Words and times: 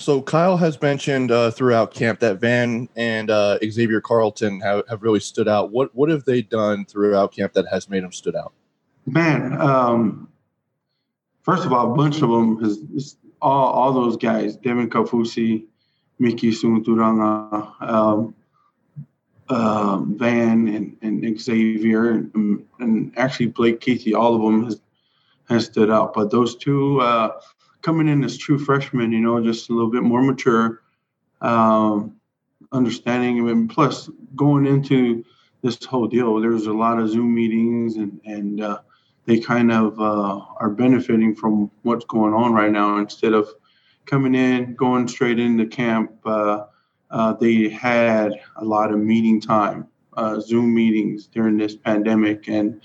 So 0.00 0.22
Kyle 0.22 0.56
has 0.56 0.80
mentioned 0.80 1.30
uh, 1.30 1.50
throughout 1.50 1.92
camp 1.92 2.20
that 2.20 2.40
Van 2.40 2.88
and 2.96 3.30
uh, 3.30 3.58
Xavier 3.62 4.00
Carlton 4.00 4.60
have, 4.60 4.88
have 4.88 5.02
really 5.02 5.20
stood 5.20 5.46
out. 5.46 5.72
What 5.72 5.94
what 5.94 6.08
have 6.08 6.24
they 6.24 6.40
done 6.40 6.86
throughout 6.86 7.32
camp 7.32 7.52
that 7.52 7.66
has 7.70 7.88
made 7.88 8.02
them 8.02 8.12
stood 8.12 8.34
out? 8.34 8.54
Man, 9.04 9.60
um, 9.60 10.28
first 11.42 11.66
of 11.66 11.72
all, 11.74 11.92
a 11.92 11.96
bunch 11.96 12.22
of 12.22 12.30
them 12.30 12.62
has 12.62 13.16
all 13.42 13.72
all 13.72 13.92
those 13.92 14.16
guys: 14.16 14.56
Devin 14.56 14.88
Kaufusi, 14.88 15.64
Miki 16.18 16.50
Sumuturanga, 16.50 17.82
um, 17.82 18.34
uh, 19.50 19.98
Van, 19.98 20.66
and, 20.68 20.96
and 21.02 21.40
Xavier, 21.40 22.10
and, 22.12 22.64
and, 22.78 23.12
actually 23.18 23.48
Blake 23.48 23.80
Kuithe. 23.80 24.14
All 24.14 24.34
of 24.34 24.40
them 24.40 24.64
has 24.64 24.80
has 25.50 25.66
stood 25.66 25.90
out. 25.90 26.14
But 26.14 26.30
those 26.30 26.56
two 26.56 27.00
uh, 27.02 27.38
coming 27.82 28.08
in 28.08 28.24
as 28.24 28.36
true 28.36 28.58
freshmen, 28.58 29.12
you 29.12 29.20
know, 29.20 29.42
just 29.42 29.70
a 29.70 29.72
little 29.72 29.90
bit 29.90 30.02
more 30.02 30.22
mature, 30.22 30.82
um, 31.40 32.16
understanding, 32.72 33.48
and 33.48 33.70
plus 33.70 34.10
going 34.36 34.66
into 34.66 35.24
this 35.62 35.84
whole 35.84 36.06
deal, 36.06 36.40
there's 36.40 36.66
a 36.66 36.72
lot 36.72 36.98
of 36.98 37.08
Zoom 37.08 37.34
meetings 37.34 37.96
and 37.96 38.20
and 38.24 38.60
uh, 38.62 38.80
they 39.26 39.38
kind 39.38 39.70
of 39.70 40.00
uh, 40.00 40.40
are 40.58 40.70
benefiting 40.70 41.34
from 41.34 41.70
what's 41.82 42.04
going 42.06 42.34
on 42.34 42.52
right 42.52 42.72
now 42.72 42.98
instead 42.98 43.32
of 43.32 43.48
coming 44.06 44.34
in, 44.34 44.74
going 44.74 45.06
straight 45.06 45.38
into 45.38 45.66
camp. 45.66 46.12
Uh, 46.24 46.64
uh, 47.10 47.32
they 47.34 47.68
had 47.68 48.40
a 48.56 48.64
lot 48.64 48.92
of 48.92 48.98
meeting 48.98 49.40
time, 49.40 49.86
uh, 50.16 50.40
Zoom 50.40 50.74
meetings 50.74 51.26
during 51.26 51.56
this 51.56 51.76
pandemic, 51.76 52.48
and 52.48 52.80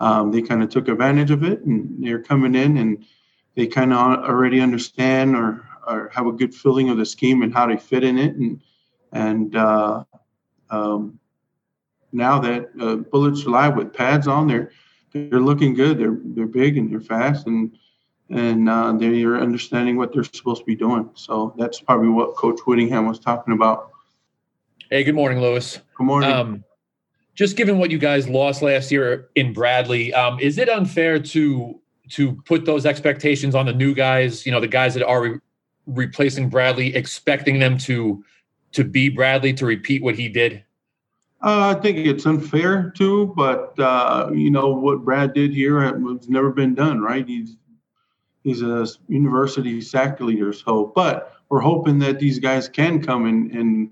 um, 0.00 0.30
they 0.32 0.42
kind 0.42 0.62
of 0.62 0.70
took 0.70 0.88
advantage 0.88 1.30
of 1.30 1.44
it. 1.44 1.62
And 1.62 2.02
they're 2.04 2.22
coming 2.22 2.54
in 2.54 2.76
and 2.78 3.04
they 3.56 3.66
kind 3.66 3.92
of 3.92 3.98
already 3.98 4.60
understand 4.60 5.34
or, 5.34 5.66
or 5.86 6.10
have 6.10 6.26
a 6.26 6.32
good 6.32 6.54
feeling 6.54 6.90
of 6.90 6.98
the 6.98 7.06
scheme 7.06 7.42
and 7.42 7.52
how 7.52 7.66
they 7.66 7.76
fit 7.76 8.04
in 8.04 8.18
it. 8.18 8.36
And 8.36 8.60
and 9.12 9.56
uh, 9.56 10.04
um, 10.70 11.18
now 12.12 12.38
that 12.38 12.68
uh, 12.80 12.96
bullets 12.96 13.44
are 13.46 13.50
live 13.50 13.76
with 13.76 13.92
pads 13.92 14.28
on, 14.28 14.46
they're 14.46 14.70
they're 15.12 15.40
looking 15.40 15.74
good. 15.74 15.98
They're 15.98 16.18
they're 16.22 16.46
big 16.46 16.76
and 16.76 16.92
they're 16.92 17.00
fast 17.00 17.46
and 17.46 17.76
and 18.28 18.68
uh, 18.68 18.92
they're 18.92 19.38
understanding 19.38 19.96
what 19.96 20.12
they're 20.12 20.24
supposed 20.24 20.60
to 20.60 20.66
be 20.66 20.76
doing. 20.76 21.08
So 21.14 21.54
that's 21.56 21.80
probably 21.80 22.08
what 22.08 22.34
Coach 22.34 22.60
Whittingham 22.66 23.06
was 23.06 23.18
talking 23.18 23.54
about. 23.54 23.90
Hey, 24.90 25.02
good 25.02 25.14
morning, 25.14 25.40
Lewis. 25.40 25.80
Good 25.96 26.04
morning. 26.04 26.30
Um, 26.30 26.64
just 27.34 27.56
given 27.56 27.78
what 27.78 27.90
you 27.90 27.98
guys 27.98 28.28
lost 28.28 28.62
last 28.62 28.90
year 28.90 29.28
in 29.34 29.52
Bradley, 29.52 30.12
um, 30.12 30.40
is 30.40 30.58
it 30.58 30.68
unfair 30.68 31.18
to 31.18 31.80
to 32.10 32.32
put 32.44 32.64
those 32.64 32.86
expectations 32.86 33.54
on 33.54 33.66
the 33.66 33.72
new 33.72 33.94
guys? 33.94 34.46
You 34.46 34.52
know, 34.52 34.60
the 34.60 34.68
guys 34.68 34.94
that 34.94 35.06
are 35.06 35.22
re- 35.22 35.40
replacing 35.86 36.48
Bradley, 36.48 36.94
expecting 36.94 37.58
them 37.58 37.78
to 37.78 38.24
to 38.72 38.84
be 38.84 39.08
Bradley 39.08 39.52
to 39.54 39.66
repeat 39.66 40.02
what 40.02 40.16
he 40.16 40.28
did. 40.28 40.62
Uh, 41.42 41.74
I 41.76 41.80
think 41.80 41.98
it's 41.98 42.26
unfair 42.26 42.92
too, 42.96 43.32
but 43.36 43.78
uh, 43.78 44.30
you 44.32 44.50
know 44.50 44.68
what 44.68 45.04
Brad 45.04 45.34
did 45.34 45.52
here 45.52 45.80
has 45.80 46.28
never 46.28 46.50
been 46.50 46.74
done, 46.74 47.00
right? 47.00 47.26
He's 47.26 47.56
he's 48.42 48.62
a 48.62 48.86
university 49.08 49.80
sack 49.80 50.20
leader, 50.20 50.52
so 50.52 50.92
but 50.94 51.34
we're 51.48 51.60
hoping 51.60 51.98
that 52.00 52.18
these 52.18 52.38
guys 52.38 52.68
can 52.68 53.02
come 53.02 53.26
and 53.26 53.50
and 53.52 53.90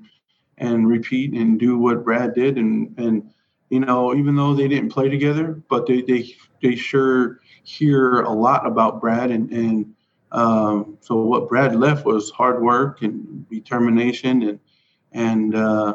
and 0.59 0.89
repeat 0.89 1.33
and 1.33 1.59
do 1.61 1.77
what 1.77 2.05
Brad 2.05 2.35
did, 2.35 2.57
and 2.57 2.95
and 2.99 3.31
you 3.71 3.81
know 3.81 4.15
even 4.15 4.37
though 4.37 4.55
they 4.55 4.69
didn't 4.69 4.91
play 4.91 5.09
together, 5.09 5.61
but 5.69 5.87
they 5.87 6.03
they 6.03 6.35
they 6.63 6.77
sure 6.77 7.41
hear 7.63 8.23
a 8.23 8.33
lot 8.33 8.67
about 8.67 9.01
Brad 9.01 9.31
and 9.31 9.51
and 9.51 9.95
um, 10.33 10.99
so 11.01 11.17
what 11.23 11.49
Brad 11.49 11.77
left 11.77 12.05
was 12.05 12.31
hard 12.31 12.63
work 12.63 13.03
and 13.03 13.49
determination 13.49 14.43
and 14.43 14.61
and 15.13 15.55
uh, 15.55 15.95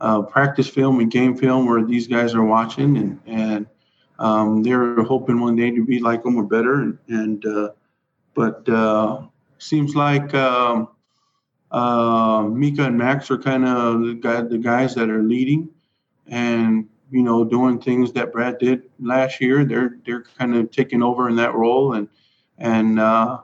uh, 0.00 0.22
practice 0.22 0.68
film 0.68 1.00
and 1.00 1.10
game 1.10 1.36
film 1.36 1.66
where 1.66 1.84
these 1.84 2.06
guys 2.06 2.34
are 2.34 2.44
watching 2.44 2.96
and 2.96 3.20
and 3.26 3.66
um, 4.18 4.62
they're 4.62 5.02
hoping 5.02 5.40
one 5.40 5.56
day 5.56 5.70
to 5.70 5.84
be 5.84 5.98
like 5.98 6.22
them 6.22 6.36
or 6.36 6.44
better 6.44 6.74
and, 6.74 6.98
and 7.08 7.46
uh, 7.46 7.70
but 8.34 8.66
uh, 8.68 9.22
seems 9.58 9.94
like 9.94 10.32
um, 10.34 10.88
uh, 11.70 12.42
Mika 12.42 12.84
and 12.84 12.96
Max 12.96 13.30
are 13.30 13.38
kind 13.38 13.64
of 13.64 14.00
the, 14.02 14.14
guy, 14.14 14.42
the 14.42 14.58
guys 14.58 14.94
that 14.94 15.10
are 15.10 15.22
leading 15.22 15.68
and 16.26 16.88
you 17.12 17.22
know 17.22 17.44
doing 17.44 17.80
things 17.80 18.12
that 18.12 18.32
Brad 18.32 18.58
did 18.58 18.90
last 19.00 19.40
year. 19.40 19.64
They're 19.64 19.98
they're 20.04 20.24
kind 20.38 20.56
of 20.56 20.70
taking 20.70 21.02
over 21.02 21.28
in 21.28 21.36
that 21.36 21.54
role 21.54 21.92
and 21.94 22.08
and 22.58 22.98
uh, 22.98 23.38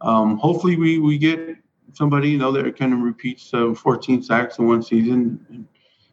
um, 0.00 0.38
hopefully 0.38 0.76
we 0.76 0.98
we 0.98 1.18
get 1.18 1.56
somebody 1.92 2.30
you 2.30 2.38
know 2.38 2.52
that 2.52 2.78
kind 2.78 2.94
of 2.94 3.00
repeats 3.00 3.52
uh, 3.52 3.74
14 3.74 4.22
sacks 4.22 4.58
in 4.58 4.66
one 4.66 4.82
season. 4.82 5.44
And, 5.50 5.68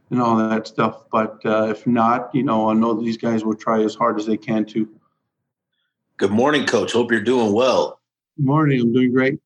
and 0.09 0.21
all 0.21 0.37
that 0.37 0.67
stuff. 0.67 1.05
But 1.11 1.39
uh, 1.45 1.67
if 1.69 1.85
not, 1.87 2.33
you 2.33 2.43
know, 2.43 2.69
I 2.69 2.73
know 2.73 2.93
these 2.93 3.17
guys 3.17 3.43
will 3.43 3.55
try 3.55 3.83
as 3.83 3.95
hard 3.95 4.19
as 4.19 4.25
they 4.25 4.37
can 4.37 4.65
to. 4.65 4.87
Good 6.17 6.31
morning, 6.31 6.65
Coach. 6.65 6.93
Hope 6.93 7.11
you're 7.11 7.21
doing 7.21 7.53
well. 7.53 7.99
Good 8.37 8.45
morning. 8.45 8.81
I'm 8.81 8.93
doing 8.93 9.11
great. 9.11 9.39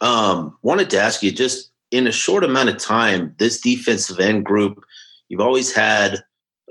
Um, 0.00 0.56
wanted 0.62 0.90
to 0.90 1.00
ask 1.00 1.22
you 1.22 1.30
just 1.30 1.70
in 1.90 2.06
a 2.06 2.12
short 2.12 2.44
amount 2.44 2.70
of 2.70 2.78
time, 2.78 3.34
this 3.38 3.60
defensive 3.60 4.18
end 4.18 4.44
group, 4.44 4.84
you've 5.28 5.40
always 5.40 5.74
had 5.74 6.22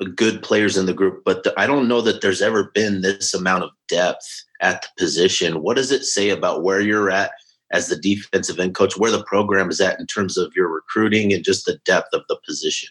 good 0.05 0.41
players 0.41 0.77
in 0.77 0.85
the 0.85 0.93
group, 0.93 1.23
but 1.23 1.45
I 1.57 1.67
don't 1.67 1.87
know 1.87 2.01
that 2.01 2.21
there's 2.21 2.41
ever 2.41 2.71
been 2.73 3.01
this 3.01 3.33
amount 3.33 3.63
of 3.63 3.71
depth 3.87 4.25
at 4.61 4.81
the 4.81 4.89
position. 4.97 5.61
What 5.61 5.77
does 5.77 5.91
it 5.91 6.03
say 6.03 6.29
about 6.29 6.63
where 6.63 6.81
you're 6.81 7.09
at 7.09 7.31
as 7.71 7.87
the 7.87 7.95
defensive 7.95 8.59
end 8.59 8.75
coach, 8.75 8.97
where 8.97 9.11
the 9.11 9.23
program 9.23 9.69
is 9.69 9.79
at 9.79 9.99
in 9.99 10.07
terms 10.07 10.37
of 10.37 10.51
your 10.55 10.69
recruiting 10.69 11.33
and 11.33 11.43
just 11.43 11.65
the 11.65 11.79
depth 11.85 12.09
of 12.13 12.23
the 12.27 12.37
position? 12.45 12.89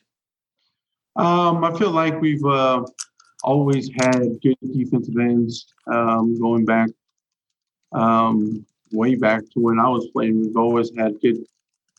Um, 1.17 1.65
I 1.65 1.77
feel 1.77 1.91
like 1.91 2.21
we've 2.21 2.45
uh, 2.45 2.85
always 3.43 3.91
had 3.97 4.41
good 4.43 4.57
defensive 4.73 5.17
ends 5.19 5.67
um, 5.93 6.39
going 6.41 6.65
back 6.65 6.91
um, 7.93 8.65
way 8.93 9.15
back 9.15 9.43
to 9.51 9.61
when 9.61 9.79
I 9.79 9.89
was 9.89 10.09
playing. 10.09 10.41
We've 10.41 10.57
always 10.57 10.91
had 10.97 11.21
good 11.21 11.45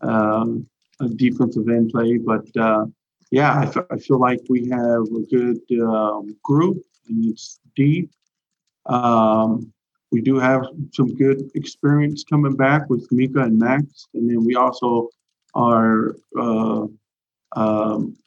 um, 0.02 0.68
defensive 1.16 1.68
end 1.70 1.92
play, 1.92 2.18
but 2.18 2.46
uh, 2.58 2.86
yeah, 3.32 3.54
I, 3.54 3.64
f- 3.64 3.86
I 3.90 3.98
feel 3.98 4.20
like 4.20 4.42
we 4.50 4.70
have 4.70 5.04
a 5.04 5.22
good 5.30 5.60
um, 5.82 6.36
group 6.44 6.84
and 7.08 7.26
it's 7.26 7.60
deep. 7.76 8.12
Um, 8.86 9.72
we 10.12 10.22
do 10.22 10.38
have 10.38 10.66
some 10.92 11.16
good 11.16 11.50
experience 11.56 12.26
coming 12.30 12.56
back 12.56 12.90
with 12.90 13.10
Mika 13.12 13.40
and 13.40 13.58
Max, 13.58 14.08
and 14.14 14.30
then 14.30 14.44
we 14.44 14.56
also 14.56 15.08
are 15.56 16.16
uh, 16.38 16.86
um, 17.56 18.18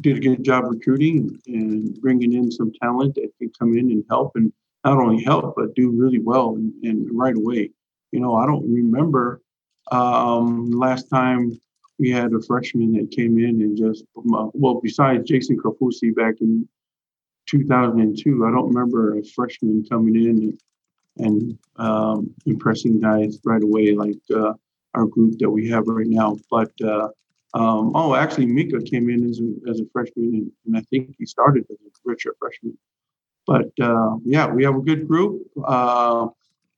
did 0.00 0.16
a 0.16 0.20
good 0.20 0.42
job 0.42 0.64
recruiting 0.66 1.38
and 1.46 2.00
bringing 2.00 2.32
in 2.32 2.50
some 2.50 2.72
talent 2.80 3.14
that 3.16 3.30
can 3.38 3.50
come 3.58 3.76
in 3.76 3.90
and 3.90 4.04
help 4.08 4.32
and 4.36 4.50
not 4.84 4.96
only 4.96 5.22
help 5.22 5.54
but 5.56 5.74
do 5.74 5.90
really 5.90 6.18
well 6.18 6.54
and, 6.54 6.72
and 6.82 7.08
right 7.12 7.36
away. 7.36 7.70
You 8.12 8.20
know, 8.20 8.34
I 8.36 8.46
don't 8.46 8.72
remember 8.72 9.42
um, 9.92 10.70
last 10.70 11.10
time 11.10 11.60
we 12.00 12.10
had 12.10 12.32
a 12.32 12.40
freshman 12.40 12.94
that 12.94 13.10
came 13.10 13.38
in 13.38 13.60
and 13.60 13.76
just 13.76 14.04
well, 14.14 14.80
besides 14.82 15.28
Jason 15.28 15.58
Kaufusi 15.58 16.14
back 16.16 16.36
in 16.40 16.66
2002, 17.46 18.46
I 18.46 18.50
don't 18.50 18.68
remember 18.68 19.18
a 19.18 19.24
freshman 19.24 19.84
coming 19.84 20.16
in 20.16 20.28
and, 20.28 20.60
and 21.18 21.58
um, 21.76 22.34
impressing 22.46 23.00
guys 23.00 23.38
right 23.44 23.62
away 23.62 23.94
like 23.94 24.18
uh, 24.34 24.54
our 24.94 25.04
group 25.06 25.38
that 25.40 25.50
we 25.50 25.68
have 25.68 25.86
right 25.88 26.06
now. 26.06 26.38
But 26.50 26.72
uh, 26.82 27.08
um, 27.52 27.92
oh, 27.94 28.14
actually, 28.14 28.46
Mika 28.46 28.80
came 28.80 29.10
in 29.10 29.28
as 29.28 29.40
a, 29.40 29.70
as 29.70 29.80
a 29.80 29.84
freshman, 29.92 30.24
and, 30.24 30.52
and 30.66 30.76
I 30.78 30.80
think 30.88 31.14
he 31.18 31.26
started 31.26 31.66
as 31.70 31.76
a 31.76 32.08
redshirt 32.08 32.38
freshman. 32.38 32.78
But 33.46 33.70
uh, 33.78 34.16
yeah, 34.24 34.46
we 34.46 34.64
have 34.64 34.76
a 34.76 34.80
good 34.80 35.06
group. 35.06 35.42
Uh, 35.62 36.28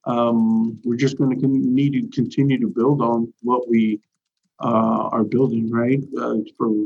um, 0.04 0.80
we're 0.82 0.96
just 0.96 1.16
going 1.16 1.30
to 1.30 1.40
con- 1.40 1.74
need 1.74 1.92
to 1.92 2.08
continue 2.08 2.58
to 2.58 2.66
build 2.66 3.00
on 3.02 3.32
what 3.42 3.68
we 3.68 4.00
uh, 4.62 5.08
are 5.12 5.24
building, 5.24 5.70
right? 5.70 6.00
Uh, 6.18 6.36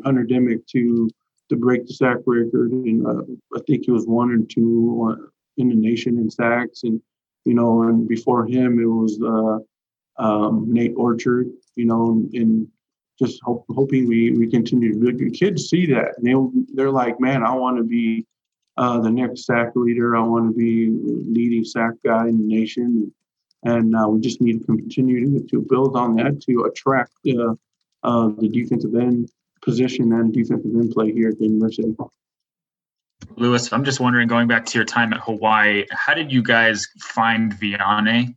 Hunter 0.05 0.25
Dimick 0.25 0.67
to 0.69 1.09
to 1.49 1.57
break 1.57 1.87
the 1.87 1.95
sack 1.95 2.19
record, 2.27 2.73
and 2.73 3.07
uh, 3.07 3.23
I 3.55 3.61
think 3.67 3.85
he 3.85 3.93
was 3.93 4.07
one 4.07 4.31
or 4.31 4.39
two 4.39 5.11
uh, 5.13 5.27
in 5.59 5.69
the 5.69 5.77
nation 5.77 6.19
in 6.19 6.31
sacks, 6.31 6.83
and 6.83 7.01
you 7.45 7.55
know, 7.55 7.83
and 7.83 8.09
before 8.09 8.47
him 8.47 8.81
it 8.81 8.87
was 8.87 9.21
um, 10.19 10.73
Nate 10.73 10.95
Orchard, 10.97 11.51
you 11.75 11.87
know, 11.87 12.27
and 12.33 12.67
just 13.19 13.41
hope, 13.43 13.65
hoping 13.71 14.07
we, 14.07 14.33
we 14.33 14.47
continue 14.47 14.93
to 14.93 15.13
do 15.13 15.31
Kids 15.31 15.69
see 15.69 15.87
that 15.87 16.19
and 16.19 16.27
they, 16.27 16.75
they're 16.75 16.91
like, 16.91 17.19
man, 17.21 17.43
I 17.43 17.55
want 17.55 17.79
to 17.79 17.85
be 17.85 18.27
uh, 18.77 19.01
the 19.01 19.11
next 19.11 19.47
sack 19.47 19.73
leader. 19.75 20.17
I 20.17 20.21
want 20.21 20.51
to 20.51 20.57
be 20.57 20.91
leading 20.93 21.65
sack 21.65 21.95
guy 22.05 22.29
in 22.29 22.39
the 22.39 22.45
nation. 22.45 23.13
And 23.63 23.97
uh, 23.97 24.09
we 24.09 24.21
just 24.21 24.41
need 24.41 24.61
to 24.61 24.67
continue 24.67 25.39
to, 25.39 25.47
to 25.47 25.67
build 25.69 25.97
on 25.97 26.15
that 26.17 26.41
to 26.43 26.65
attract 26.65 27.13
uh, 28.07 28.29
the 28.39 28.49
defensive 28.49 28.95
end 28.95 29.31
position 29.63 30.13
and 30.13 30.33
defensive 30.33 30.71
end 30.71 30.93
play 30.93 31.13
here 31.13 31.29
at 31.29 31.39
the 31.39 31.45
university. 31.45 31.95
Lewis, 33.37 33.73
I'm 33.73 33.85
just 33.85 33.99
wondering, 33.99 34.29
going 34.29 34.47
back 34.47 34.65
to 34.67 34.79
your 34.79 34.85
time 34.85 35.13
at 35.13 35.21
Hawaii, 35.21 35.85
how 35.91 36.15
did 36.15 36.33
you 36.33 36.43
guys 36.43 36.87
find 37.01 37.53
Viane? 37.53 38.37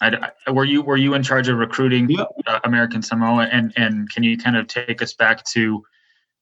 I, 0.00 0.30
I, 0.46 0.50
were 0.50 0.64
you 0.64 0.82
were 0.82 0.96
you 0.96 1.14
in 1.14 1.22
charge 1.22 1.48
of 1.48 1.58
recruiting 1.58 2.08
uh, 2.18 2.60
American 2.64 3.02
Samoa, 3.02 3.48
and 3.50 3.72
and 3.76 4.08
can 4.10 4.22
you 4.22 4.38
kind 4.38 4.56
of 4.56 4.66
take 4.66 5.02
us 5.02 5.12
back 5.12 5.44
to 5.46 5.84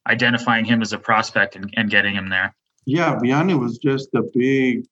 identifying 0.07 0.65
him 0.65 0.83
as 0.83 0.93
a 0.93 0.99
prospect 0.99 1.57
and, 1.57 1.73
and 1.77 1.91
getting 1.91 2.15
him 2.15 2.29
there? 2.29 2.55
Yeah, 2.85 3.17
Vianney 3.17 3.59
was 3.59 3.79
just 3.79 4.11
a 4.15 4.23
big 4.35 4.87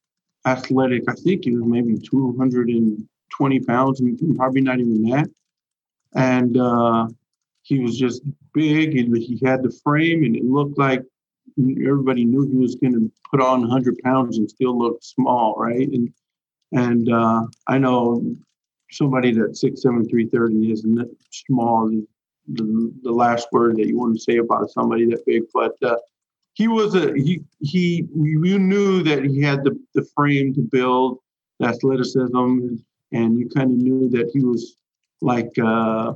athletic. 0.47 1.05
I 1.09 1.13
think 1.13 1.45
he 1.45 1.53
was 1.53 1.65
maybe 1.65 1.99
220 1.99 3.61
pounds, 3.61 4.01
and 4.01 4.37
probably 4.37 4.63
not 4.63 4.81
even 4.81 5.03
that. 5.11 5.29
And 6.15 6.57
uh, 6.57 7.09
he 7.63 7.81
was 7.81 7.99
just 7.99 8.23
big, 8.53 8.97
and 8.97 9.17
he 9.17 9.41
had 9.45 9.63
the 9.63 9.77
frame, 9.83 10.25
and 10.25 10.37
it 10.37 10.45
looked 10.45 10.79
like 10.79 11.03
everybody 11.59 12.25
knew 12.25 12.47
he 12.47 12.57
was 12.57 12.75
going 12.77 12.93
to 12.93 13.11
put 13.31 13.41
on 13.41 13.61
100 13.61 13.99
pounds 13.99 14.39
and 14.39 14.51
still 14.51 14.79
look 14.79 14.99
small, 15.03 15.55
right? 15.57 15.89
And 15.89 16.13
and 16.73 17.09
uh, 17.13 17.47
I 17.69 17.79
know 17.79 18.35
somebody 18.91 19.33
that 19.33 19.57
six 19.57 19.83
seven 19.83 20.09
three 20.09 20.27
thirty 20.27 20.73
isn't 20.73 21.09
small. 21.31 21.89
The, 22.49 22.93
the 23.03 23.13
last 23.13 23.49
word 23.53 23.77
that 23.77 23.87
you 23.87 23.97
want 23.97 24.17
to 24.17 24.21
say 24.21 24.37
about 24.39 24.71
somebody 24.71 25.07
that 25.07 25.25
big, 25.25 25.45
but 25.55 25.77
uh, 25.83 25.97
he 26.55 26.69
was 26.69 26.95
a 26.95 27.13
he 27.15 27.43
he 27.61 28.07
you 28.15 28.59
knew 28.59 29.03
that 29.03 29.25
he 29.25 29.41
had 29.41 29.65
the, 29.65 29.79
the 29.95 30.05
frame 30.17 30.55
to 30.55 30.61
build 30.61 31.19
athleticism 31.63 32.37
and 33.13 33.39
you 33.39 33.49
kind 33.55 33.71
of 33.71 33.77
knew 33.77 34.09
that 34.11 34.31
he 34.33 34.41
was 34.41 34.77
like 35.21 35.53
uh, 35.59 36.13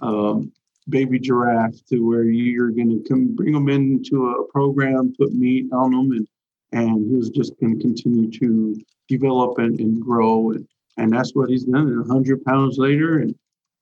um, 0.00 0.52
baby 0.88 1.18
giraffe 1.18 1.84
to 1.86 2.06
where 2.06 2.24
you're 2.24 2.70
going 2.70 2.90
to 2.90 3.08
come 3.08 3.34
bring 3.34 3.52
them 3.52 3.68
into 3.68 4.30
a 4.30 4.46
program 4.48 5.14
put 5.18 5.32
meat 5.32 5.66
on 5.72 5.92
them, 5.92 6.12
and 6.12 6.28
and 6.72 7.08
he 7.08 7.16
was 7.16 7.30
just 7.30 7.58
going 7.60 7.76
to 7.76 7.82
continue 7.82 8.30
to 8.30 8.76
develop 9.08 9.58
and, 9.58 9.80
and 9.80 10.00
grow 10.00 10.52
and, 10.52 10.66
and 10.96 11.12
that's 11.12 11.34
what 11.34 11.50
he's 11.50 11.64
done 11.64 11.88
and 11.88 12.06
100 12.06 12.44
pounds 12.44 12.78
later 12.78 13.18
and 13.18 13.34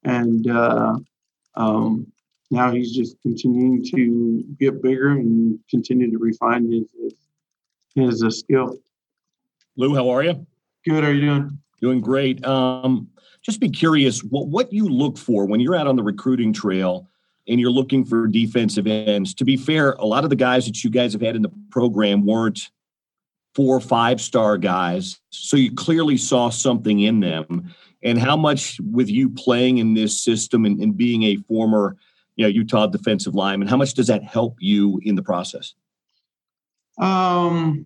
and 0.04 0.48
uh, 0.48 0.96
um, 1.54 2.06
now 2.50 2.70
he's 2.70 2.92
just 2.92 3.20
continuing 3.20 3.84
to 3.84 4.44
get 4.58 4.82
bigger 4.82 5.10
and 5.10 5.58
continue 5.68 6.10
to 6.10 6.18
refine 6.18 6.70
his 6.70 6.86
his, 7.02 7.14
his 7.94 8.22
uh, 8.22 8.30
skill. 8.30 8.78
Lou, 9.76 9.94
how 9.94 10.08
are 10.08 10.24
you? 10.24 10.46
Good. 10.84 11.04
How 11.04 11.10
are 11.10 11.12
you 11.12 11.20
doing? 11.20 11.58
Doing 11.80 12.00
great. 12.00 12.44
Um, 12.44 13.08
just 13.42 13.60
be 13.60 13.68
curious 13.68 14.20
what 14.24 14.48
what 14.48 14.72
you 14.72 14.88
look 14.88 15.16
for 15.16 15.46
when 15.46 15.60
you're 15.60 15.76
out 15.76 15.86
on 15.86 15.96
the 15.96 16.02
recruiting 16.02 16.52
trail 16.52 17.08
and 17.46 17.60
you're 17.60 17.70
looking 17.70 18.04
for 18.04 18.26
defensive 18.26 18.86
ends. 18.86 19.32
To 19.34 19.44
be 19.44 19.56
fair, 19.56 19.92
a 19.92 20.04
lot 20.04 20.24
of 20.24 20.30
the 20.30 20.36
guys 20.36 20.66
that 20.66 20.82
you 20.82 20.90
guys 20.90 21.12
have 21.12 21.22
had 21.22 21.36
in 21.36 21.42
the 21.42 21.52
program 21.70 22.26
weren't 22.26 22.70
four 23.54 23.76
or 23.76 23.80
five 23.80 24.20
star 24.20 24.58
guys, 24.58 25.20
so 25.30 25.56
you 25.56 25.74
clearly 25.74 26.16
saw 26.16 26.50
something 26.50 27.00
in 27.00 27.20
them. 27.20 27.72
And 28.02 28.18
how 28.18 28.36
much 28.36 28.80
with 28.92 29.08
you 29.08 29.30
playing 29.30 29.78
in 29.78 29.94
this 29.94 30.20
system 30.20 30.64
and, 30.64 30.80
and 30.80 30.96
being 30.96 31.24
a 31.24 31.36
former 31.48 31.96
you 32.38 32.44
know 32.44 32.48
Utah 32.48 32.86
defensive 32.86 33.34
lineman. 33.34 33.68
How 33.68 33.76
much 33.76 33.92
does 33.94 34.06
that 34.06 34.22
help 34.22 34.56
you 34.60 35.00
in 35.02 35.16
the 35.16 35.22
process? 35.22 35.74
Um, 36.96 37.84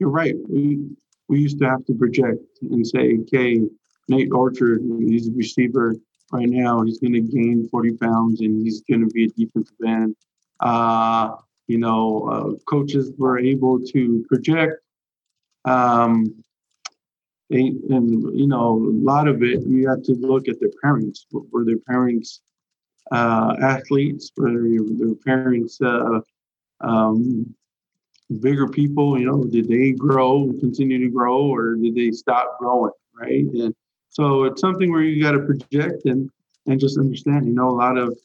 you're 0.00 0.10
right. 0.10 0.34
We 0.48 0.96
we 1.28 1.40
used 1.40 1.58
to 1.60 1.68
have 1.68 1.84
to 1.86 1.94
project 1.94 2.42
and 2.62 2.86
say, 2.86 3.18
okay, 3.20 3.60
Nate 4.08 4.32
Orchard, 4.32 4.82
he's 5.00 5.28
a 5.28 5.32
receiver 5.32 5.96
right 6.30 6.48
now. 6.48 6.82
He's 6.82 6.98
going 6.98 7.12
to 7.14 7.20
gain 7.20 7.68
40 7.70 7.96
pounds 7.96 8.40
and 8.40 8.62
he's 8.62 8.82
going 8.82 9.00
to 9.00 9.12
be 9.12 9.24
a 9.24 9.28
defensive 9.28 9.76
end. 9.86 10.16
Uh, 10.60 11.36
you 11.68 11.78
know, 11.78 12.28
uh, 12.28 12.64
coaches 12.68 13.12
were 13.16 13.38
able 13.38 13.80
to 13.80 14.24
project. 14.28 14.82
Um, 15.64 16.42
and 17.50 18.38
you 18.38 18.46
know, 18.46 18.76
a 18.76 18.92
lot 19.04 19.28
of 19.28 19.42
it 19.42 19.62
you 19.66 19.86
have 19.88 20.02
to 20.04 20.12
look 20.14 20.48
at 20.48 20.58
their 20.58 20.70
parents. 20.82 21.26
Were 21.30 21.64
their 21.64 21.78
parents 21.86 22.40
uh, 23.10 23.56
athletes, 23.60 24.30
whether 24.36 24.62
their 24.62 25.14
parents, 25.16 25.80
uh, 25.80 26.20
um, 26.80 27.54
bigger 28.40 28.68
people, 28.68 29.18
you 29.18 29.26
know, 29.26 29.44
did 29.44 29.68
they 29.68 29.92
grow, 29.92 30.52
continue 30.60 30.98
to 30.98 31.10
grow, 31.10 31.42
or 31.42 31.74
did 31.74 31.94
they 31.94 32.10
stop 32.10 32.58
growing, 32.58 32.92
right? 33.14 33.46
And 33.46 33.74
so 34.08 34.44
it's 34.44 34.60
something 34.60 34.90
where 34.90 35.02
you 35.02 35.22
got 35.22 35.32
to 35.32 35.40
project 35.40 36.04
and 36.06 36.30
and 36.66 36.80
just 36.80 36.98
understand. 36.98 37.46
You 37.46 37.54
know, 37.54 37.70
a 37.70 37.72
lot 37.72 37.98
of 37.98 38.18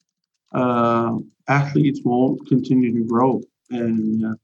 uh, 0.53 1.17
athletes 1.47 2.01
won't 2.03 2.47
continue 2.47 2.93
to 2.93 3.03
grow, 3.03 3.41
and 3.69 4.25
uh, 4.25 4.35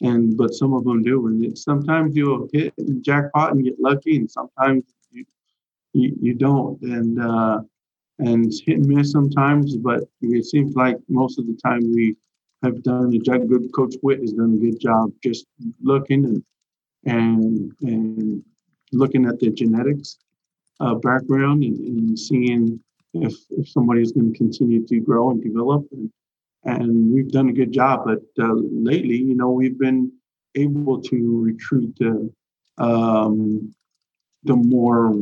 and 0.00 0.36
but 0.36 0.54
some 0.54 0.74
of 0.74 0.84
them 0.84 1.02
do, 1.02 1.26
and 1.28 1.44
it, 1.44 1.58
sometimes 1.58 2.16
you'll 2.16 2.48
hit 2.52 2.74
jackpot 3.00 3.52
and 3.52 3.64
get 3.64 3.80
lucky, 3.80 4.16
and 4.16 4.30
sometimes 4.30 4.84
you 5.10 5.24
you, 5.92 6.16
you 6.20 6.34
don't, 6.34 6.80
and 6.82 7.20
uh, 7.20 7.60
and 8.18 8.46
it's 8.46 8.60
hit 8.60 8.78
and 8.78 8.86
miss 8.86 9.12
sometimes, 9.12 9.76
but 9.76 10.04
it 10.22 10.44
seems 10.44 10.74
like 10.74 10.96
most 11.08 11.38
of 11.38 11.46
the 11.46 11.58
time 11.62 11.80
we 11.94 12.16
have 12.62 12.82
done 12.82 13.14
a. 13.14 13.18
Good 13.18 13.72
Coach 13.72 13.94
Witt 14.02 14.20
has 14.20 14.32
done 14.32 14.54
a 14.54 14.56
good 14.56 14.80
job 14.80 15.10
just 15.22 15.46
looking 15.82 16.24
and 16.24 16.44
and 17.04 17.72
and 17.82 18.42
looking 18.92 19.26
at 19.26 19.38
the 19.38 19.50
genetics 19.50 20.18
uh, 20.80 20.94
background 20.94 21.64
and, 21.64 21.78
and 21.78 22.18
seeing 22.18 22.80
if 23.14 23.34
if 23.50 23.68
somebody 23.68 24.02
is 24.02 24.12
going 24.12 24.32
to 24.32 24.38
continue 24.38 24.86
to 24.86 25.00
grow 25.00 25.30
and 25.30 25.42
develop. 25.42 25.86
And, 25.92 26.10
and 26.64 27.12
we've 27.12 27.30
done 27.30 27.48
a 27.48 27.52
good 27.52 27.70
job, 27.70 28.06
but 28.06 28.22
uh, 28.42 28.54
lately, 28.54 29.16
you 29.16 29.36
know, 29.36 29.50
we've 29.50 29.78
been 29.78 30.10
able 30.56 31.00
to 31.00 31.40
recruit 31.44 31.96
uh, 32.00 32.82
um, 32.82 33.72
the 34.42 34.56
more 34.56 35.14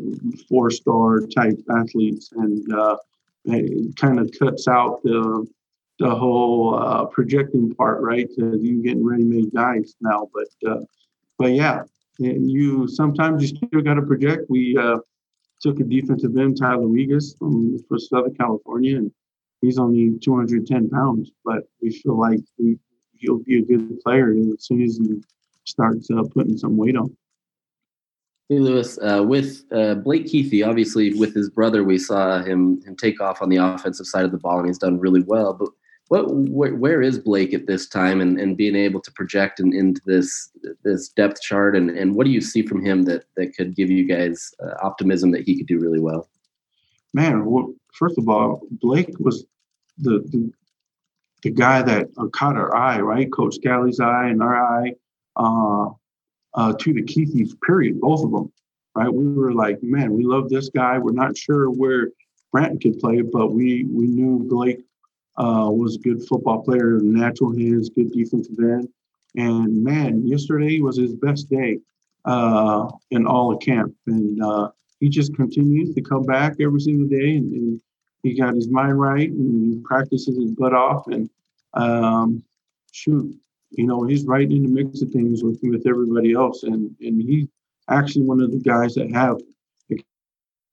four 0.48 0.70
star 0.70 1.20
type 1.20 1.58
athletes 1.70 2.30
and 2.32 2.72
uh, 2.72 2.96
it 3.46 3.96
kind 3.96 4.18
of 4.18 4.30
cuts 4.38 4.68
out 4.68 5.02
the 5.02 5.46
the 5.98 6.10
whole 6.10 6.74
uh, 6.74 7.04
projecting 7.06 7.74
part, 7.74 8.00
right? 8.02 8.28
Because 8.28 8.62
you 8.62 8.82
getting 8.82 9.04
ready 9.04 9.24
made 9.24 9.52
guys 9.52 9.94
now, 10.00 10.28
but 10.34 10.70
uh, 10.70 10.80
but 11.38 11.52
yeah, 11.52 11.82
you 12.18 12.88
sometimes 12.88 13.42
you 13.42 13.56
still 13.56 13.80
got 13.80 13.94
to 13.94 14.02
project. 14.02 14.46
We 14.48 14.76
uh, 14.76 14.98
took 15.60 15.80
a 15.80 15.84
defensive 15.84 16.36
end, 16.36 16.58
Tyler 16.58 16.86
Regas 16.86 17.38
from, 17.38 17.78
from 17.88 17.98
Southern 17.98 18.34
California, 18.34 18.98
and 18.98 19.10
he's 19.60 19.78
only 19.78 20.18
210 20.20 20.90
pounds, 20.90 21.30
but 21.44 21.64
we 21.80 21.90
feel 21.90 22.18
like 22.18 22.40
we, 22.58 22.78
he'll 23.16 23.38
be 23.38 23.58
a 23.58 23.62
good 23.62 23.98
player 24.00 24.30
as 24.32 24.66
soon 24.66 24.82
as 24.82 24.98
he 24.98 25.22
starts 25.64 26.10
uh, 26.10 26.22
putting 26.34 26.58
some 26.58 26.76
weight 26.76 26.96
on. 26.96 27.16
Hey 28.50 28.58
Lewis, 28.58 28.98
uh, 28.98 29.24
with 29.26 29.64
uh, 29.72 29.94
Blake 29.94 30.26
Kuithe, 30.26 30.68
obviously 30.68 31.14
with 31.14 31.34
his 31.34 31.48
brother, 31.48 31.82
we 31.82 31.96
saw 31.96 32.42
him 32.42 32.82
him 32.82 32.94
take 32.94 33.18
off 33.22 33.40
on 33.40 33.48
the 33.48 33.56
offensive 33.56 34.06
side 34.06 34.26
of 34.26 34.32
the 34.32 34.38
ball, 34.38 34.58
and 34.58 34.68
he's 34.68 34.76
done 34.76 35.00
really 35.00 35.22
well. 35.22 35.54
But 35.54 35.70
what 36.08 36.26
where, 36.30 36.74
where 36.74 37.02
is 37.02 37.18
Blake 37.18 37.54
at 37.54 37.66
this 37.66 37.88
time, 37.88 38.20
and, 38.20 38.38
and 38.38 38.56
being 38.56 38.76
able 38.76 39.00
to 39.00 39.12
project 39.12 39.60
in, 39.60 39.72
into 39.72 40.00
this 40.04 40.50
this 40.82 41.08
depth 41.08 41.40
chart, 41.40 41.76
and, 41.76 41.90
and 41.90 42.14
what 42.14 42.24
do 42.24 42.30
you 42.30 42.40
see 42.40 42.62
from 42.62 42.84
him 42.84 43.02
that 43.04 43.24
that 43.36 43.56
could 43.56 43.74
give 43.74 43.90
you 43.90 44.04
guys 44.04 44.52
uh, 44.62 44.74
optimism 44.82 45.30
that 45.32 45.42
he 45.42 45.56
could 45.56 45.66
do 45.66 45.78
really 45.78 46.00
well? 46.00 46.28
Man, 47.12 47.44
well, 47.44 47.72
first 47.92 48.18
of 48.18 48.28
all, 48.28 48.62
Blake 48.70 49.18
was 49.18 49.44
the 49.98 50.20
the, 50.30 50.52
the 51.42 51.50
guy 51.50 51.82
that 51.82 52.08
uh, 52.18 52.26
caught 52.26 52.56
our 52.56 52.74
eye, 52.76 53.00
right? 53.00 53.32
Coach 53.32 53.56
Scalley's 53.56 54.00
eye 54.00 54.28
and 54.28 54.42
our 54.42 54.56
eye. 54.56 54.94
Uh, 55.36 55.90
uh, 56.54 56.72
to 56.78 56.92
the 56.92 57.02
Kuithe's, 57.02 57.54
period, 57.66 58.00
both 58.00 58.24
of 58.24 58.30
them, 58.30 58.52
right? 58.94 59.12
We 59.12 59.32
were 59.32 59.52
like, 59.52 59.82
man, 59.82 60.12
we 60.12 60.24
love 60.24 60.48
this 60.48 60.68
guy. 60.68 60.98
We're 60.98 61.12
not 61.12 61.36
sure 61.36 61.70
where 61.70 62.10
Branton 62.54 62.80
could 62.80 62.98
play, 63.00 63.22
but 63.22 63.48
we 63.48 63.84
we 63.84 64.06
knew 64.06 64.38
Blake 64.48 64.84
uh, 65.36 65.68
was 65.70 65.96
a 65.96 65.98
good 66.00 66.26
football 66.26 66.62
player, 66.62 67.00
natural 67.02 67.56
hands, 67.56 67.90
good 67.90 68.12
defensive 68.12 68.58
end. 68.58 68.88
And 69.36 69.82
man, 69.82 70.26
yesterday 70.26 70.80
was 70.80 70.96
his 70.96 71.14
best 71.14 71.50
day 71.50 71.78
uh, 72.24 72.88
in 73.10 73.26
all 73.26 73.52
of 73.52 73.60
camp. 73.60 73.94
And 74.06 74.42
uh, 74.42 74.70
he 75.00 75.08
just 75.08 75.34
continues 75.34 75.94
to 75.94 76.02
come 76.02 76.22
back 76.22 76.56
every 76.60 76.80
single 76.80 77.08
day 77.08 77.36
and, 77.36 77.52
and, 77.52 77.80
he 78.22 78.32
got 78.32 78.54
his 78.54 78.68
mind 78.68 78.98
right 78.98 79.28
and 79.28 79.74
he 79.74 79.82
practices 79.84 80.38
his 80.38 80.50
butt 80.52 80.72
off. 80.72 81.06
And 81.08 81.28
um, 81.74 82.42
shoot, 82.90 83.36
you 83.72 83.86
know, 83.86 84.04
he's 84.04 84.24
right 84.24 84.50
in 84.50 84.62
the 84.62 84.68
mix 84.68 85.02
of 85.02 85.10
things 85.10 85.42
with 85.44 85.58
with 85.62 85.86
everybody 85.86 86.32
else, 86.32 86.62
and 86.62 86.94
and 87.00 87.20
he's 87.20 87.46
actually 87.90 88.24
one 88.24 88.40
of 88.40 88.50
the 88.50 88.58
guys 88.58 88.94
that 88.94 89.12
have 89.12 89.38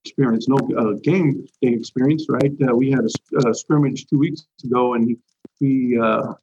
experience, 0.04 0.48
no 0.48 0.58
uh, 0.78 0.94
game 1.04 1.46
day 1.62 1.70
experience, 1.70 2.26
right? 2.30 2.52
Uh, 2.68 2.76
we 2.76 2.92
had 2.92 3.02
a, 3.02 3.50
a, 3.50 3.54
scrimmage 3.54 4.06
two 4.08 4.20
weeks 4.20 4.46
ago, 4.64 4.96
and 4.96 5.08
he, 5.08 5.18
he 5.60 6.00
uh, 6.00 6.34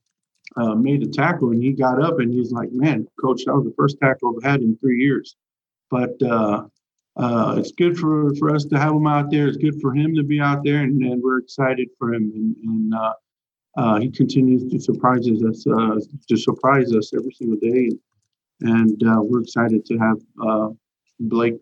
uh, 0.57 0.75
made 0.75 1.03
a 1.03 1.09
tackle, 1.09 1.51
and 1.51 1.63
he 1.63 1.73
got 1.73 2.03
up, 2.03 2.21
and 2.21 2.33
he's 2.33 2.53
like, 2.53 2.71
"Man, 2.73 3.07
coach, 3.21 3.45
that 3.45 3.55
was 3.55 3.65
the 3.65 3.75
first 3.77 3.99
tackle 4.01 4.35
I've 4.37 4.51
had 4.51 4.61
in 4.61 4.77
three 4.79 5.01
years." 5.01 5.37
But 5.91 6.21
uh, 6.23 6.67
uh, 7.17 7.57
it's 7.59 7.73
good 7.73 7.99
for, 7.99 8.35
for 8.37 8.55
us 8.55 8.65
to 8.67 8.79
have 8.79 8.95
him 8.95 9.07
out 9.07 9.31
there. 9.31 9.49
It's 9.49 9.57
good 9.57 9.81
for 9.81 9.95
him 9.95 10.15
to 10.15 10.23
be 10.23 10.41
out 10.41 10.65
there, 10.65 10.83
and, 10.83 11.03
and 11.03 11.23
we're 11.23 11.39
excited 11.39 11.89
for 11.99 12.15
him. 12.15 12.31
And, 12.35 12.57
and 12.63 12.95
uh, 13.77 14.01
he 14.01 14.11
continues 14.11 14.71
to 14.71 14.81
surprise 14.81 15.27
us, 15.27 15.67
uh, 15.67 15.99
to 16.29 16.37
surprise 16.37 16.93
us 16.95 17.13
every 17.15 17.33
single 17.33 17.59
day, 17.59 17.91
and 18.61 19.03
uh, 19.05 19.21
we're 19.21 19.43
excited 19.43 19.85
to 19.87 19.99
have 19.99 20.19
uh, 20.45 20.69
Blake 21.21 21.61